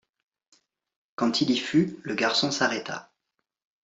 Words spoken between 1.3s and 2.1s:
il y fut,